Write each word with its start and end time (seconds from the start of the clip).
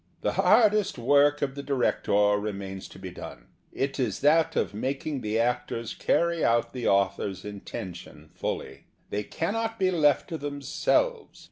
The 0.21 0.31
hardest 0.31 0.97
work 0.97 1.43
of 1.43 1.53
the 1.53 1.61
director 1.61 2.31
remains 2.39 2.87
to 2.87 2.97
he 2.97 3.11
done. 3.11 3.49
It 3.71 3.99
is 3.99 4.21
that 4.21 4.55
of 4.55 4.73
mak 4.73 5.05
ing 5.05 5.21
the 5.21 5.37
actors 5.37 5.93
carry 5.93 6.43
out 6.43 6.73
the 6.73 6.87
author's 6.87 7.45
intention 7.45 8.31
fully. 8.33 8.85
They 9.11 9.21
cannot 9.21 9.77
be 9.77 9.91
left 9.91 10.27
to 10.29 10.39
themselves. 10.39 11.39